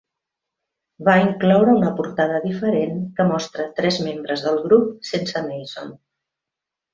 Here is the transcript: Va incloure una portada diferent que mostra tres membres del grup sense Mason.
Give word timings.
Va 1.09 1.13
incloure 1.25 1.75
una 1.79 1.91
portada 1.99 2.39
diferent 2.45 2.95
que 3.19 3.27
mostra 3.33 3.67
tres 3.81 4.01
membres 4.07 4.47
del 4.49 4.59
grup 4.65 4.89
sense 5.11 5.45
Mason. 5.51 5.95